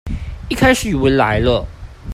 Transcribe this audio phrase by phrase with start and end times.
[0.49, 1.63] 一開始以為來了